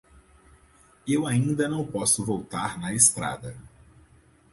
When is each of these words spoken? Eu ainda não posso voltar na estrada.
Eu 1.05 1.27
ainda 1.27 1.69
não 1.69 1.85
posso 1.85 2.25
voltar 2.25 2.79
na 2.79 2.91
estrada. 2.91 3.55